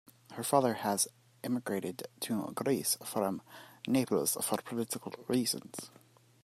[0.31, 1.05] Her father had
[1.43, 3.43] emigrated to Greece from
[3.87, 5.91] Naples for political reasons.